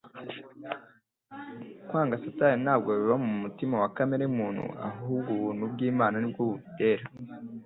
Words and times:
Kwanga 1.87 2.15
Satani 2.23 2.57
ntabwo 2.65 2.89
biba 2.99 3.15
mu 3.25 3.33
mutima 3.43 3.75
wa 3.83 3.89
kamere 3.97 4.25
muntu, 4.37 4.63
ahubwo 4.89 5.29
ubuntu 5.37 5.63
bw'Imana 5.73 6.15
ni 6.19 6.27
bwo 6.31 6.41
bubitera. 6.49 7.03